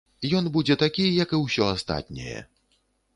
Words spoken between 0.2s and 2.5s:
Ён будзе такі, як і ўсё астатняе.